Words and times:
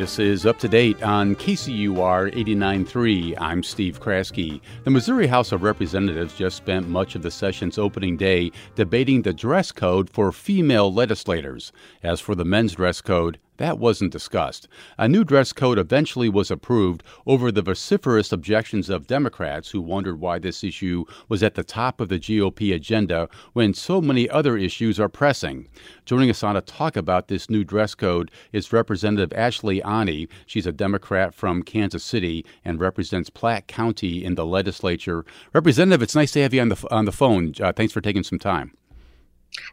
This 0.00 0.18
is 0.18 0.46
up 0.46 0.58
to 0.60 0.66
date 0.66 1.02
on 1.02 1.36
KCUR 1.36 2.34
89.3. 2.34 3.34
I'm 3.38 3.62
Steve 3.62 4.00
Kraske. 4.00 4.62
The 4.84 4.90
Missouri 4.90 5.26
House 5.26 5.52
of 5.52 5.62
Representatives 5.62 6.34
just 6.34 6.56
spent 6.56 6.88
much 6.88 7.14
of 7.16 7.20
the 7.20 7.30
session's 7.30 7.76
opening 7.76 8.16
day 8.16 8.50
debating 8.76 9.20
the 9.20 9.34
dress 9.34 9.70
code 9.72 10.08
for 10.08 10.32
female 10.32 10.90
legislators. 10.90 11.70
As 12.02 12.18
for 12.18 12.34
the 12.34 12.46
men's 12.46 12.76
dress 12.76 13.02
code, 13.02 13.38
that 13.60 13.78
wasn't 13.78 14.10
discussed. 14.10 14.66
A 14.96 15.06
new 15.06 15.22
dress 15.22 15.52
code 15.52 15.78
eventually 15.78 16.30
was 16.30 16.50
approved 16.50 17.02
over 17.26 17.52
the 17.52 17.60
vociferous 17.60 18.32
objections 18.32 18.88
of 18.88 19.06
Democrats 19.06 19.70
who 19.70 19.82
wondered 19.82 20.18
why 20.18 20.38
this 20.38 20.64
issue 20.64 21.04
was 21.28 21.42
at 21.42 21.56
the 21.56 21.62
top 21.62 22.00
of 22.00 22.08
the 22.08 22.18
GOP 22.18 22.74
agenda 22.74 23.28
when 23.52 23.74
so 23.74 24.00
many 24.00 24.30
other 24.30 24.56
issues 24.56 24.98
are 24.98 25.10
pressing. 25.10 25.68
Joining 26.06 26.30
us 26.30 26.42
on 26.42 26.54
to 26.54 26.62
talk 26.62 26.96
about 26.96 27.28
this 27.28 27.50
new 27.50 27.62
dress 27.62 27.94
code 27.94 28.30
is 28.50 28.72
Representative 28.72 29.36
Ashley 29.36 29.82
Aune. 29.82 30.26
She's 30.46 30.66
a 30.66 30.72
Democrat 30.72 31.34
from 31.34 31.62
Kansas 31.62 32.02
City 32.02 32.46
and 32.64 32.80
represents 32.80 33.28
Platte 33.28 33.66
County 33.66 34.24
in 34.24 34.36
the 34.36 34.46
legislature. 34.46 35.26
Representative, 35.52 36.00
it's 36.00 36.14
nice 36.14 36.32
to 36.32 36.40
have 36.40 36.54
you 36.54 36.62
on 36.62 36.70
the 36.70 36.88
on 36.90 37.04
the 37.04 37.12
phone. 37.12 37.52
Uh, 37.60 37.74
thanks 37.74 37.92
for 37.92 38.00
taking 38.00 38.22
some 38.22 38.38
time. 38.38 38.72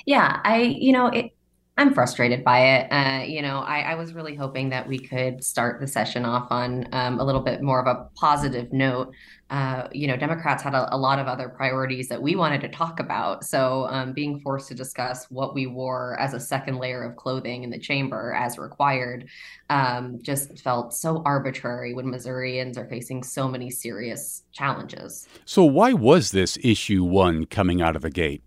Yeah, 0.05 0.39
I, 0.43 0.61
you 0.61 0.91
know, 0.91 1.07
it, 1.07 1.31
I'm 1.79 1.93
frustrated 1.93 2.43
by 2.43 2.59
it. 2.59 2.91
Uh, 2.91 3.23
you 3.23 3.43
know, 3.43 3.59
I, 3.59 3.81
I, 3.81 3.95
was 3.95 4.15
really 4.15 4.33
hoping 4.33 4.69
that 4.69 4.87
we 4.87 4.97
could 4.97 5.43
start 5.43 5.79
the 5.79 5.85
session 5.85 6.25
off 6.25 6.47
on 6.49 6.87
um, 6.91 7.19
a 7.19 7.23
little 7.23 7.41
bit 7.41 7.61
more 7.61 7.79
of 7.79 7.85
a 7.85 8.09
positive 8.15 8.73
note. 8.73 9.13
Uh, 9.51 9.87
you 9.91 10.07
know, 10.07 10.17
Democrats 10.17 10.63
had 10.63 10.73
a, 10.73 10.93
a, 10.93 10.97
lot 10.97 11.19
of 11.19 11.27
other 11.27 11.49
priorities 11.49 12.07
that 12.07 12.19
we 12.19 12.35
wanted 12.35 12.61
to 12.61 12.67
talk 12.67 12.99
about. 12.99 13.43
So, 13.43 13.87
um, 13.89 14.13
being 14.13 14.39
forced 14.39 14.69
to 14.69 14.73
discuss 14.73 15.29
what 15.29 15.53
we 15.53 15.67
wore 15.67 16.19
as 16.19 16.33
a 16.33 16.39
second 16.39 16.79
layer 16.79 17.03
of 17.03 17.15
clothing 17.15 17.63
in 17.63 17.69
the 17.69 17.79
chamber 17.79 18.33
as 18.33 18.57
required 18.57 19.29
um, 19.69 20.19
just 20.23 20.59
felt 20.59 20.95
so 20.95 21.21
arbitrary 21.25 21.93
when 21.93 22.09
Missourians 22.09 22.77
are 22.77 22.87
facing 22.87 23.21
so 23.21 23.47
many 23.47 23.69
serious 23.69 24.43
challenges. 24.51 25.27
So, 25.45 25.63
why 25.63 25.93
was 25.93 26.31
this 26.31 26.57
issue 26.63 27.03
one 27.03 27.45
coming 27.45 27.83
out 27.83 27.95
of 27.95 28.01
the 28.01 28.09
gate? 28.09 28.41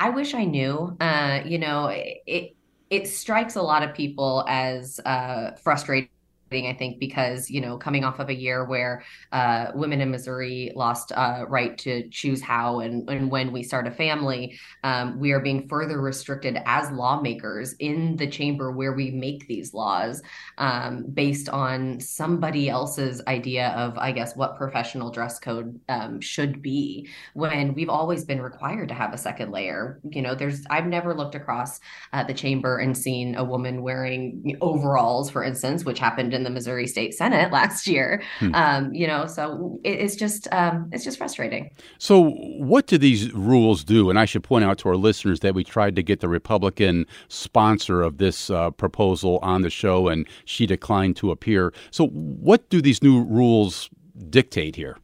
I 0.00 0.10
wish 0.10 0.34
I 0.34 0.44
knew. 0.44 0.96
Uh, 0.98 1.42
you 1.44 1.58
know, 1.58 1.88
it 1.88 2.56
it 2.88 3.06
strikes 3.06 3.54
a 3.54 3.62
lot 3.62 3.82
of 3.84 3.94
people 3.94 4.44
as 4.48 4.98
uh, 5.04 5.52
frustrating 5.62 6.08
I 6.52 6.74
think, 6.76 6.98
because 6.98 7.48
you 7.48 7.60
know, 7.60 7.76
coming 7.76 8.02
off 8.02 8.18
of 8.18 8.28
a 8.28 8.34
year 8.34 8.64
where 8.64 9.04
uh, 9.30 9.66
women 9.72 10.00
in 10.00 10.10
Missouri 10.10 10.72
lost 10.74 11.12
uh, 11.12 11.44
right 11.48 11.78
to 11.78 12.08
choose 12.08 12.42
how 12.42 12.80
and, 12.80 13.08
and 13.08 13.30
when 13.30 13.52
we 13.52 13.62
start 13.62 13.86
a 13.86 13.90
family, 13.92 14.58
um, 14.82 15.20
we 15.20 15.30
are 15.30 15.38
being 15.38 15.68
further 15.68 16.00
restricted 16.00 16.58
as 16.66 16.90
lawmakers 16.90 17.74
in 17.74 18.16
the 18.16 18.26
chamber 18.26 18.72
where 18.72 18.94
we 18.94 19.12
make 19.12 19.46
these 19.46 19.72
laws 19.72 20.22
um, 20.58 21.04
based 21.14 21.48
on 21.48 22.00
somebody 22.00 22.68
else's 22.68 23.22
idea 23.28 23.68
of, 23.68 23.96
I 23.96 24.10
guess, 24.10 24.34
what 24.34 24.56
professional 24.56 25.12
dress 25.12 25.38
code 25.38 25.78
um, 25.88 26.20
should 26.20 26.62
be. 26.62 27.08
When 27.34 27.74
we've 27.74 27.88
always 27.88 28.24
been 28.24 28.42
required 28.42 28.88
to 28.88 28.94
have 28.94 29.14
a 29.14 29.18
second 29.18 29.52
layer, 29.52 30.00
you 30.10 30.20
know, 30.20 30.34
there's 30.34 30.64
I've 30.68 30.86
never 30.86 31.14
looked 31.14 31.36
across 31.36 31.78
uh, 32.12 32.24
the 32.24 32.34
chamber 32.34 32.78
and 32.78 32.98
seen 32.98 33.36
a 33.36 33.44
woman 33.44 33.82
wearing 33.82 34.58
overalls, 34.60 35.30
for 35.30 35.44
instance, 35.44 35.84
which 35.84 36.00
happened 36.00 36.34
in 36.40 36.44
the 36.44 36.50
Missouri 36.50 36.86
State 36.86 37.14
Senate 37.14 37.52
last 37.60 37.86
year. 37.86 38.22
Hmm. 38.38 38.54
Um, 38.54 38.94
you 38.94 39.06
know, 39.06 39.26
so 39.26 39.78
it, 39.84 40.00
it's 40.00 40.16
just 40.16 40.48
um, 40.52 40.88
it's 40.92 41.04
just 41.04 41.18
frustrating. 41.18 41.70
So, 41.98 42.30
what 42.58 42.86
do 42.86 42.98
these 42.98 43.32
rules 43.32 43.84
do? 43.84 44.10
And 44.10 44.18
I 44.18 44.24
should 44.24 44.42
point 44.42 44.64
out 44.64 44.78
to 44.78 44.88
our 44.88 44.96
listeners 44.96 45.40
that 45.40 45.54
we 45.54 45.64
tried 45.64 45.96
to 45.96 46.02
get 46.02 46.20
the 46.20 46.28
Republican 46.28 47.06
sponsor 47.28 48.02
of 48.02 48.18
this 48.18 48.50
uh, 48.50 48.70
proposal 48.70 49.38
on 49.42 49.62
the 49.62 49.70
show, 49.70 50.08
and 50.08 50.26
she 50.44 50.66
declined 50.66 51.16
to 51.16 51.30
appear. 51.30 51.72
So, 51.90 52.08
what 52.08 52.68
do 52.70 52.80
these 52.80 53.02
new 53.02 53.22
rules 53.22 53.90
dictate 54.30 54.76
here? 54.76 54.96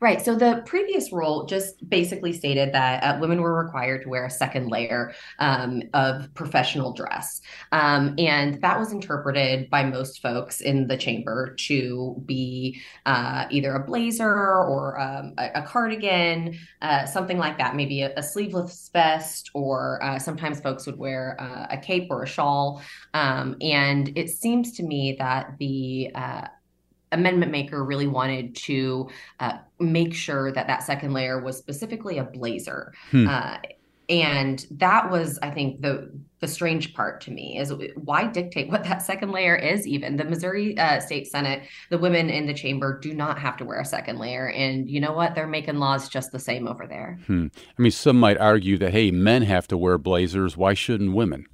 Right. 0.00 0.20
So 0.20 0.34
the 0.34 0.62
previous 0.66 1.12
rule 1.12 1.46
just 1.46 1.88
basically 1.88 2.32
stated 2.32 2.74
that 2.74 3.02
uh, 3.02 3.18
women 3.20 3.40
were 3.40 3.64
required 3.64 4.02
to 4.02 4.08
wear 4.08 4.26
a 4.26 4.30
second 4.30 4.68
layer 4.68 5.14
um, 5.38 5.82
of 5.94 6.32
professional 6.34 6.92
dress. 6.92 7.40
Um, 7.70 8.14
and 8.18 8.60
that 8.60 8.78
was 8.78 8.92
interpreted 8.92 9.70
by 9.70 9.84
most 9.84 10.20
folks 10.20 10.60
in 10.60 10.88
the 10.88 10.96
chamber 10.96 11.54
to 11.68 12.22
be 12.26 12.82
uh, 13.06 13.46
either 13.50 13.74
a 13.74 13.84
blazer 13.84 14.32
or 14.32 15.00
um, 15.00 15.34
a, 15.38 15.60
a, 15.60 15.62
cardigan, 15.62 16.58
uh, 16.82 17.06
something 17.06 17.38
like 17.38 17.56
that, 17.58 17.74
maybe 17.74 18.02
a, 18.02 18.12
a 18.16 18.22
sleeveless 18.22 18.90
vest, 18.92 19.50
or 19.54 20.02
uh, 20.02 20.18
sometimes 20.18 20.60
folks 20.60 20.84
would 20.84 20.98
wear 20.98 21.36
uh, 21.40 21.66
a 21.70 21.78
cape 21.78 22.08
or 22.10 22.24
a 22.24 22.26
shawl. 22.26 22.82
Um, 23.14 23.56
and 23.60 24.12
it 24.18 24.28
seems 24.28 24.72
to 24.72 24.82
me 24.82 25.16
that 25.18 25.54
the 25.58 26.10
uh, 26.14 26.48
amendment 27.12 27.52
maker 27.52 27.84
really 27.84 28.06
wanted 28.06 28.54
to 28.56 29.08
uh, 29.40 29.58
make 29.78 30.14
sure 30.14 30.52
that 30.52 30.66
that 30.66 30.82
second 30.82 31.12
layer 31.12 31.40
was 31.40 31.56
specifically 31.56 32.18
a 32.18 32.24
blazer. 32.24 32.92
Hmm. 33.10 33.28
Uh, 33.28 33.56
and 34.08 34.66
that 34.72 35.10
was, 35.10 35.38
I 35.42 35.50
think, 35.50 35.80
the 35.80 36.10
the 36.40 36.48
strange 36.48 36.92
part 36.92 37.20
to 37.20 37.30
me 37.30 37.56
is 37.56 37.72
why 37.94 38.26
dictate 38.26 38.68
what 38.68 38.82
that 38.84 39.00
second 39.00 39.30
layer 39.30 39.54
is. 39.54 39.86
Even 39.86 40.16
the 40.16 40.24
Missouri 40.24 40.76
uh, 40.76 40.98
State 40.98 41.28
Senate, 41.28 41.62
the 41.88 41.98
women 41.98 42.28
in 42.28 42.46
the 42.46 42.52
chamber 42.52 42.98
do 42.98 43.14
not 43.14 43.38
have 43.38 43.56
to 43.58 43.64
wear 43.64 43.80
a 43.80 43.84
second 43.84 44.18
layer, 44.18 44.50
and 44.50 44.90
you 44.90 45.00
know 45.00 45.12
what? 45.12 45.34
They're 45.34 45.46
making 45.46 45.76
laws 45.76 46.08
just 46.08 46.32
the 46.32 46.38
same 46.38 46.66
over 46.66 46.86
there. 46.86 47.18
Hmm. 47.26 47.46
I 47.78 47.82
mean, 47.82 47.92
some 47.92 48.18
might 48.18 48.38
argue 48.38 48.76
that 48.78 48.92
hey, 48.92 49.10
men 49.10 49.42
have 49.42 49.68
to 49.68 49.78
wear 49.78 49.98
blazers. 49.98 50.56
Why 50.56 50.74
shouldn't 50.74 51.14
women? 51.14 51.46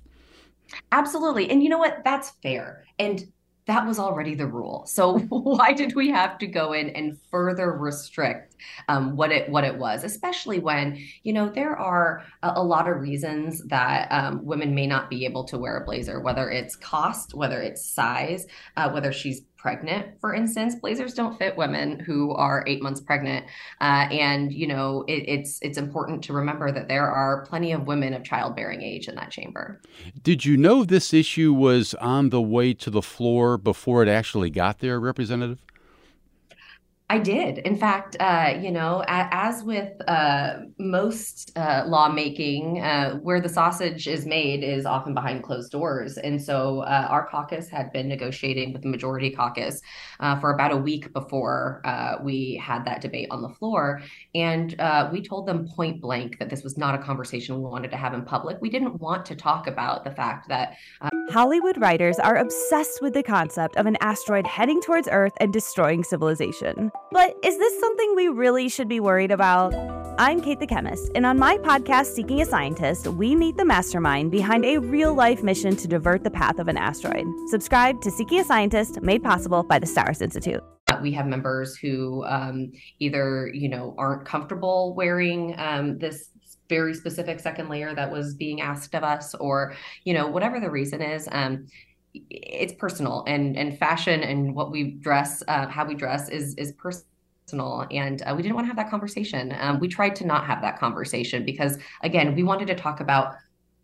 Absolutely, 0.91 1.51
and 1.51 1.63
you 1.63 1.69
know 1.69 1.79
what? 1.79 2.03
That's 2.05 2.31
fair. 2.43 2.85
And 2.99 3.25
that 3.69 3.87
was 3.87 3.99
already 3.99 4.35
the 4.35 4.47
rule. 4.47 4.85
So 4.87 5.19
why 5.29 5.75
did 5.75 5.95
we 5.95 6.09
have 6.09 6.39
to 6.39 6.47
go 6.47 6.73
in 6.73 6.89
and 6.91 7.19
further 7.31 7.71
restrict 7.71 8.57
um, 8.89 9.15
what 9.15 9.31
it 9.31 9.49
what 9.51 9.63
it 9.63 9.77
was? 9.77 10.05
Especially 10.05 10.59
when 10.59 10.99
you 11.23 11.35
know 11.35 11.51
there 11.51 11.77
are 11.77 12.25
a, 12.43 12.53
a 12.57 12.65
lot 12.65 12.89
of 12.89 13.01
reasons 13.01 13.63
that 13.67 14.09
um, 14.11 14.45
women 14.45 14.75
may 14.75 14.87
not 14.87 15.11
be 15.11 15.27
able 15.27 15.45
to 15.45 15.59
wear 15.59 15.77
a 15.77 15.85
blazer, 15.85 16.19
whether 16.19 16.51
it's 16.51 16.77
cost, 16.77 17.35
whether 17.35 17.61
it's 17.61 17.85
size, 17.85 18.47
uh, 18.79 18.91
whether 18.91 19.13
she's 19.13 19.43
pregnant, 19.59 20.21
for 20.21 20.35
instance, 20.35 20.77
blazers 20.77 21.13
don't 21.15 21.37
fit 21.37 21.57
women 21.57 21.99
who 21.99 22.33
are 22.33 22.65
eight 22.67 22.83
months 22.83 23.01
pregnant. 23.01 23.45
Uh, 23.81 24.09
and 24.11 24.53
you 24.53 24.67
know, 24.67 25.05
it, 25.09 25.25
it's 25.29 25.59
it's 25.61 25.77
important 25.77 26.23
to 26.25 26.33
remember 26.33 26.73
that 26.73 26.89
there 26.89 27.11
are 27.11 27.45
plenty 27.47 27.73
of 27.73 27.87
women 27.87 28.15
of 28.15 28.25
childbearing 28.25 28.81
age 28.81 29.09
in 29.09 29.15
that 29.17 29.31
chamber. 29.31 29.81
Did 30.23 30.45
you 30.45 30.57
know 30.57 30.85
this 30.85 31.13
issue 31.13 31.53
was 31.53 31.95
on 31.95 32.31
the 32.31 32.41
way 32.41 32.73
to 32.75 32.91
the 32.91 33.03
floor 33.03 33.59
before 33.59 34.03
it 34.03 34.09
actually 34.09 34.51
got 34.51 34.79
there, 34.79 35.01
Representative? 35.01 35.59
I 37.11 37.19
did. 37.19 37.59
In 37.59 37.75
fact, 37.75 38.17
uh, 38.21 38.59
you 38.61 38.71
know, 38.71 39.03
as 39.09 39.63
with 39.63 39.93
uh, 40.07 40.59
most 40.79 41.57
uh, 41.57 41.85
lawmaking, 41.87 42.83
uh, 42.83 43.15
where 43.15 43.41
the 43.41 43.49
sausage 43.49 44.07
is 44.07 44.27
made 44.27 44.63
is 44.63 44.85
often 44.85 45.15
behind 45.15 45.43
closed 45.43 45.73
doors. 45.73 46.19
And 46.19 46.41
so 46.41 46.81
uh, 46.81 47.07
our 47.09 47.27
caucus 47.27 47.71
had 47.71 47.91
been 47.93 48.09
negotiating 48.09 48.75
with 48.75 48.83
the 48.83 48.89
majority 48.89 49.31
caucus 49.31 49.81
uh, 50.21 50.39
for 50.39 50.53
about 50.53 50.71
a 50.71 50.77
week 50.77 51.11
before 51.15 51.81
we 52.23 52.61
had 52.63 52.85
that 52.85 53.01
debate 53.01 53.29
on 53.31 53.41
the 53.41 53.49
floor. 53.49 54.03
And 54.35 54.77
we 55.11 55.23
told 55.23 55.47
them 55.47 55.67
point 55.67 56.03
blank 56.03 56.39
that 56.39 56.51
this 56.51 56.63
was 56.63 56.77
not 56.77 56.95
a 56.95 56.99
conversation 56.99 57.55
we 57.55 57.63
wanted 57.63 57.91
to 57.93 57.97
have 57.97 58.13
in 58.13 58.23
public. 58.23 58.59
We 58.61 58.69
didn't 58.69 59.01
want 59.01 59.25
to 59.27 59.35
talk 59.35 59.67
about 59.67 60.05
the 60.05 60.11
fact 60.11 60.49
that. 60.49 60.77
Hollywood 61.31 61.79
writers 61.79 62.19
are 62.19 62.37
obsessed 62.37 63.01
with 63.01 63.15
the 63.15 63.23
concept 63.23 63.77
of 63.77 63.87
an 63.87 63.97
asteroid 64.01 64.47
heading 64.47 64.81
towards 64.81 65.09
Earth 65.11 65.35
and 65.41 65.53
destroying 65.53 66.03
civilization. 66.03 66.91
But 67.11 67.37
is 67.43 67.57
this 67.59 67.81
something 67.81 68.15
we 68.15 68.29
really 68.29 68.69
should 68.69 68.89
be 68.89 69.01
worried 69.01 69.31
about? 69.31 69.75
I'm 70.21 70.41
Kate 70.41 70.59
the 70.59 70.67
Chemist, 70.67 71.13
and 71.15 71.25
on 71.25 71.39
my 71.39 71.57
podcast, 71.59 72.07
Seeking 72.07 72.43
a 72.43 72.45
Scientist, 72.45 73.07
we 73.07 73.37
meet 73.37 73.57
the 73.57 73.65
mastermind 73.65 74.33
behind 74.33 74.65
a 74.65 74.79
real 74.79 75.15
life 75.15 75.43
mission 75.43 75.77
to 75.77 75.87
divert 75.87 76.25
the 76.25 76.31
path 76.31 76.59
of 76.59 76.67
an 76.67 76.77
asteroid. 76.77 77.25
Subscribe 77.47 78.01
to 78.03 78.11
Seeking 78.11 78.41
a 78.41 78.45
Scientist, 78.45 79.01
made 79.01 79.23
possible 79.23 79.63
by 79.63 79.79
the 79.79 79.87
STARRS 79.87 80.21
Institute. 80.21 80.61
We 81.01 81.13
have 81.13 81.27
members 81.27 81.77
who 81.77 82.25
um, 82.25 82.73
either, 82.99 83.51
you 83.55 83.69
know, 83.69 83.95
aren't 83.97 84.27
comfortable 84.27 84.95
wearing 84.95 85.55
um, 85.57 85.99
this 85.99 86.31
very 86.69 86.95
specific 86.95 87.41
second 87.41 87.69
layer 87.69 87.95
that 87.95 88.11
was 88.11 88.35
being 88.35 88.61
asked 88.61 88.95
of 88.95 89.05
us, 89.05 89.35
or, 89.37 89.75
you 90.05 90.15
know, 90.15 90.27
whatever 90.27 90.61
the 90.61 90.71
reason 90.71 91.01
is. 91.01 91.29
Um, 91.31 91.69
it's 92.31 92.73
personal 92.75 93.25
and 93.27 93.57
and 93.57 93.79
fashion 93.79 94.23
and 94.23 94.55
what 94.55 94.71
we 94.71 94.93
dress 94.93 95.43
uh, 95.49 95.67
how 95.69 95.85
we 95.85 95.95
dress 95.95 96.29
is 96.29 96.55
is 96.55 96.73
personal. 96.73 97.87
And 97.91 98.23
uh, 98.27 98.35
we 98.37 98.43
didn't 98.43 98.57
want 98.57 98.67
to 98.67 98.69
have 98.69 98.77
that 98.77 98.91
conversation. 98.91 99.57
Um, 99.59 99.81
we 99.81 99.89
tried 99.89 100.15
to 100.17 100.27
not 100.27 100.45
have 100.45 100.61
that 100.63 100.79
conversation 100.79 101.45
because 101.45 101.79
again 102.03 102.35
we 102.35 102.43
wanted 102.43 102.67
to 102.69 102.75
talk 102.75 103.01
about 103.01 103.35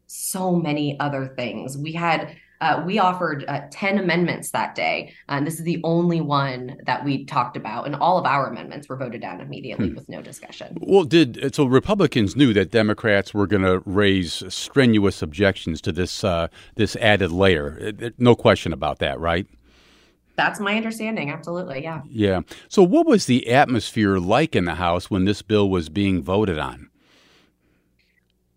so 0.06 0.54
many 0.54 0.98
other 1.00 1.32
things. 1.36 1.78
We 1.78 1.92
had 1.92 2.36
uh, 2.64 2.82
we 2.84 2.99
offered 2.99 3.44
uh, 3.46 3.61
10 3.70 3.99
amendments 3.99 4.50
that 4.52 4.75
day. 4.75 5.12
And 5.28 5.46
this 5.46 5.58
is 5.58 5.64
the 5.64 5.81
only 5.84 6.22
one 6.22 6.78
that 6.87 7.05
we 7.05 7.26
talked 7.26 7.58
about. 7.58 7.84
And 7.84 7.94
all 7.94 8.19
of 8.19 8.25
our 8.25 8.49
amendments 8.49 8.88
were 8.88 8.96
voted 8.96 9.20
down 9.20 9.43
immediately 9.43 9.90
hmm. 9.90 9.94
with 9.94 10.08
no 10.08 10.22
discussion. 10.22 10.78
Well, 10.81 11.05
did 11.05 11.55
so 11.55 11.66
Republicans 11.66 12.34
knew 12.34 12.55
that 12.55 12.70
Democrats 12.70 13.34
were 13.34 13.46
going 13.46 13.62
to 13.64 13.82
raise 13.84 14.43
strenuous 14.49 15.20
objections 15.20 15.82
to 15.82 15.93
this 15.93 16.25
uh, 16.25 16.49
this 16.76 16.96
added 16.96 17.31
layer. 17.31 17.93
Uh, 18.02 18.11
no 18.16 18.34
question 18.34 18.72
about 18.72 18.99
that, 19.00 19.20
right? 19.20 19.46
That's 20.37 20.58
my 20.58 20.75
understanding. 20.75 21.31
Absolutely. 21.31 21.82
Yeah. 21.82 22.00
Yeah. 22.08 22.40
So, 22.69 22.82
what 22.82 23.06
was 23.06 23.26
the 23.26 23.50
atmosphere 23.50 24.19
like 24.19 24.56
in 24.56 24.64
the 24.64 24.76
House 24.76 25.10
when 25.10 25.26
this 25.26 25.43
bill 25.43 25.69
was 25.69 25.90
being 25.90 26.22
voted 26.22 26.58
on? 26.58 26.88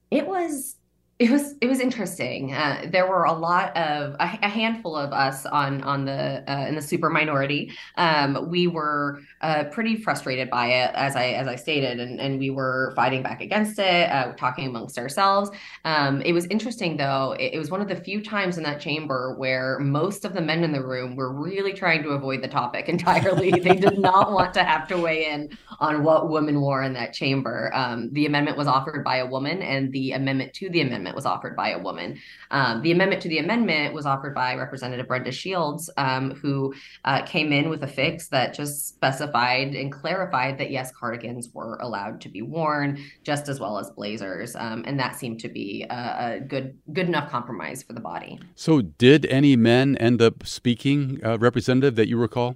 It 0.10 0.26
was 0.26 0.77
it 1.20 1.32
was 1.32 1.56
it 1.62 1.68
was 1.68 1.80
interesting. 1.80 2.54
Uh, 2.54 2.86
there 2.92 3.08
were 3.08 3.24
a 3.24 3.34
lot 3.34 3.76
of 3.76 4.14
a, 4.20 4.40
a, 4.44 4.48
handful 4.48 4.96
of 4.96 5.12
us 5.12 5.48
on 5.48 5.82
on 5.82 6.06
the 6.06 6.44
uh, 6.48 6.68
in 6.68 6.76
the 6.76 6.82
super 6.82 7.10
minority. 7.10 7.72
Um, 7.96 8.48
we 8.52 8.68
were 8.68 9.22
uh, 9.42 9.64
pretty 9.72 9.96
frustrated 9.96 10.52
by 10.52 10.68
it, 10.68 10.92
as 10.94 11.16
I 11.16 11.30
as 11.30 11.48
I 11.48 11.56
stated, 11.56 12.00
and 12.00 12.20
and 12.22 12.38
we 12.38 12.52
were 12.52 12.94
fighting 12.96 13.24
back 13.24 13.42
against 13.42 13.80
it, 13.80 14.12
uh, 14.12 14.34
talking 14.34 14.68
amongst 14.68 15.00
ourselves. 15.00 15.50
Um, 15.86 16.22
it 16.22 16.34
was 16.34 16.46
interesting 16.48 16.98
though. 16.98 17.36
It, 17.40 17.56
it, 17.56 17.58
was 17.58 17.72
one 17.72 17.82
of 17.82 17.88
the 17.88 17.96
few 17.96 18.22
times 18.22 18.58
in 18.58 18.64
that 18.66 18.80
chamber 18.80 19.34
where 19.40 19.80
most 19.80 20.24
of 20.24 20.34
the 20.34 20.42
men 20.42 20.64
in 20.64 20.72
the 20.72 20.86
room 20.86 21.16
were 21.16 21.34
really 21.34 21.74
trying 21.74 22.04
to 22.04 22.10
avoid 22.10 22.44
the 22.44 22.48
topic 22.48 22.90
entirely. 22.90 23.50
they 23.50 23.76
did 23.76 23.98
not 23.98 24.34
want 24.34 24.54
to 24.54 24.64
have 24.64 24.88
to 24.90 24.98
weigh 24.98 25.26
in 25.26 25.58
on 25.80 26.04
what 26.04 26.30
women 26.30 26.62
wore 26.62 26.84
in 26.84 26.94
that 26.94 27.12
chamber. 27.14 27.72
Um, 27.74 28.14
the 28.14 28.28
amendment 28.28 28.56
was 28.56 28.68
offered 28.68 29.04
by 29.04 29.18
a 29.18 29.26
woman, 29.26 29.64
and 29.64 29.92
the 29.92 30.12
amendment 30.12 30.54
to 30.54 30.70
the 30.70 30.82
amendment 30.82 31.07
amendment 31.08 31.16
was 31.16 31.26
offered 31.26 31.56
by 31.56 31.70
a 31.72 31.80
woman. 31.80 32.20
Um, 32.52 32.82
the 32.82 32.92
amendment 32.92 33.22
to 33.24 33.30
the 33.30 33.40
amendment 33.40 33.94
was 33.94 34.06
offered 34.06 34.36
by 34.36 34.56
Representative 34.56 35.08
Brenda 35.08 35.32
Shields, 35.32 35.90
um, 35.98 36.32
who 36.32 36.74
uh, 37.06 37.24
came 37.24 37.52
in 37.52 37.70
with 37.70 37.84
a 37.84 37.88
fix 37.88 38.28
that 38.30 38.54
just 38.54 38.88
specified 38.88 39.76
and 39.76 39.92
clarified 39.92 40.58
that 40.60 40.72
yes, 40.72 40.92
cardigans 40.92 41.50
were 41.54 41.78
allowed 41.82 42.22
to 42.22 42.30
be 42.30 42.42
worn 42.42 43.00
just 43.24 43.48
as 43.48 43.60
well 43.60 43.80
as 43.80 43.90
blazers, 43.92 44.56
um, 44.56 44.84
and 44.86 45.00
that 45.00 45.16
seemed 45.16 45.40
to 45.40 45.50
be 45.50 45.86
a, 45.90 45.94
a, 45.94 46.40
good 46.40 46.78
good 46.94 47.08
enough 47.08 47.30
compromise 47.30 47.84
for 47.84 47.94
the 47.94 48.00
body. 48.00 48.40
So, 48.56 48.82
did 48.82 49.26
any 49.28 49.56
men 49.56 49.96
end 49.98 50.22
up 50.22 50.46
speaking, 50.46 51.20
uh, 51.24 51.38
Representative, 51.38 51.96
that 51.96 52.08
you 52.08 52.18
recall? 52.18 52.56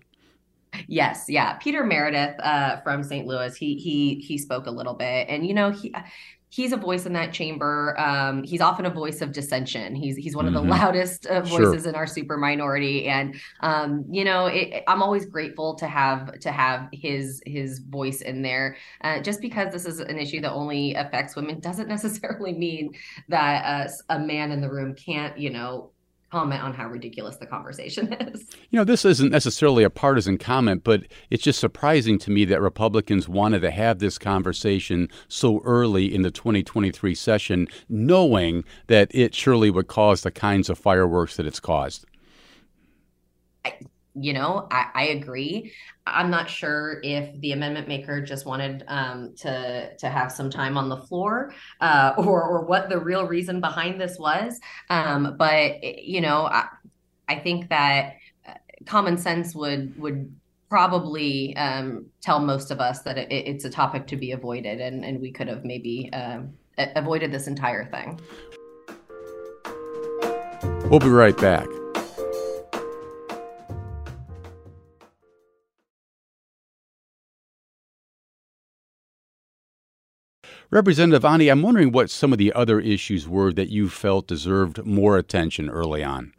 Yes, 0.87 1.25
yeah. 1.27 1.53
Peter 1.53 1.83
Merideth 1.83 2.35
uh, 2.39 2.79
from 2.81 3.03
St. 3.03 3.27
Louis, 3.27 3.55
he 3.55 3.75
he 3.75 4.15
he 4.25 4.37
spoke 4.37 4.67
a 4.67 4.71
little 4.71 4.93
bit, 4.93 5.27
and 5.29 5.45
you 5.45 5.53
know 5.53 5.71
he 5.71 5.93
he's 6.51 6.73
a 6.73 6.77
voice 6.77 7.05
in 7.05 7.13
that 7.13 7.31
chamber. 7.33 7.95
Um, 7.97 8.43
he's 8.43 8.61
often 8.61 8.85
a 8.85 8.89
voice 8.89 9.21
of 9.21 9.31
dissension. 9.31 9.95
He's 9.95 10.17
he's 10.17 10.35
one 10.35 10.45
mm-hmm. 10.45 10.55
of 10.55 10.63
the 10.63 10.69
mm-hmm. 10.69 10.81
loudest 10.81 11.25
uh, 11.25 11.41
voices 11.41 11.83
sure. 11.83 11.89
in 11.89 11.95
our 11.95 12.05
super 12.05 12.37
minority, 12.37 13.07
and 13.07 13.35
um, 13.61 14.05
you 14.09 14.23
know, 14.23 14.45
it, 14.45 14.83
I'm 14.87 15.01
always 15.01 15.25
grateful 15.25 15.75
to 15.75 15.87
have 15.87 16.39
to 16.39 16.51
have 16.51 16.89
his 16.91 17.41
his 17.45 17.79
voice 17.79 18.21
in 18.21 18.41
there. 18.41 18.75
Uh, 19.01 19.21
just 19.21 19.41
because 19.41 19.71
this 19.71 19.85
is 19.85 19.99
an 20.01 20.19
issue 20.19 20.41
that 20.41 20.51
only 20.51 20.93
affects 20.93 21.35
women 21.35 21.59
doesn't 21.71 21.87
necessarily 21.87 22.53
mean 22.53 22.93
that 23.29 23.65
uh, 23.65 23.89
a 24.09 24.19
man 24.19 24.51
in 24.51 24.61
the 24.61 24.69
room 24.69 24.93
can't, 24.93 25.37
you 25.37 25.49
know, 25.49 25.91
comment 26.31 26.63
on 26.63 26.73
how 26.73 26.87
ridiculous 26.87 27.35
the 27.35 27.45
conversation 27.45 28.13
is. 28.19 28.45
You 28.69 28.77
know, 28.77 28.83
this 28.83 29.03
isn't 29.03 29.31
necessarily 29.31 29.83
a 29.83 29.89
partisan 29.89 30.37
comment, 30.37 30.83
but 30.83 31.03
it's 31.29 31.43
just 31.43 31.59
surprising 31.59 32.17
to 32.19 32.31
me 32.31 32.45
that 32.45 32.61
Republicans 32.61 33.27
wanted 33.27 33.59
to 33.61 33.71
have 33.71 33.99
this 33.99 34.17
conversation 34.17 35.09
so 35.27 35.61
early 35.65 36.13
in 36.13 36.21
the 36.21 36.31
2023 36.31 37.13
session, 37.13 37.67
knowing 37.89 38.63
that 38.87 39.13
it 39.13 39.35
surely 39.35 39.69
would 39.69 39.87
cause 39.87 40.21
the 40.21 40.31
kinds 40.31 40.69
of 40.69 40.77
fireworks 40.77 41.35
that 41.35 41.45
it's 41.45 41.59
caused. 41.59 42.05
You 44.13 44.33
know, 44.33 44.67
I, 44.69 44.87
I 44.93 45.03
agree. 45.07 45.71
I'm 46.05 46.29
not 46.29 46.49
sure 46.49 46.99
if 47.01 47.39
the 47.39 47.53
amendment 47.53 47.87
maker 47.87 48.21
just 48.21 48.45
wanted 48.45 48.83
um, 48.87 49.33
to 49.37 49.95
to 49.95 50.09
have 50.09 50.31
some 50.31 50.49
time 50.49 50.77
on 50.77 50.89
the 50.89 50.97
floor, 50.97 51.53
uh, 51.79 52.13
or 52.17 52.43
or 52.43 52.65
what 52.65 52.89
the 52.89 52.99
real 52.99 53.25
reason 53.25 53.61
behind 53.61 54.01
this 54.01 54.17
was. 54.19 54.59
Um, 54.89 55.35
but 55.37 55.83
you 55.83 56.19
know, 56.21 56.45
I, 56.45 56.67
I 57.29 57.39
think 57.39 57.69
that 57.69 58.15
uh, 58.47 58.53
common 58.85 59.17
sense 59.17 59.55
would 59.55 59.97
would 59.99 60.35
probably 60.69 61.55
um, 61.57 62.05
tell 62.21 62.39
most 62.39 62.71
of 62.71 62.79
us 62.79 63.01
that 63.03 63.17
it, 63.17 63.31
it's 63.31 63.65
a 63.65 63.69
topic 63.69 64.07
to 64.07 64.17
be 64.17 64.33
avoided, 64.33 64.81
and 64.81 65.05
and 65.05 65.21
we 65.21 65.31
could 65.31 65.47
have 65.47 65.63
maybe 65.63 66.09
uh, 66.11 66.41
avoided 66.95 67.31
this 67.31 67.47
entire 67.47 67.85
thing. 67.85 68.19
We'll 70.89 70.99
be 70.99 71.07
right 71.07 71.37
back. 71.37 71.67
Representative 80.71 81.25
Aune, 81.25 81.51
I'm 81.51 81.61
wondering 81.61 81.91
what 81.91 82.09
some 82.09 82.31
of 82.31 82.39
the 82.39 82.53
other 82.53 82.79
issues 82.79 83.27
were 83.27 83.51
that 83.51 83.67
you 83.67 83.89
felt 83.89 84.25
deserved 84.25 84.85
more 84.85 85.17
attention 85.17 85.69
early 85.69 86.01
on. 86.01 86.31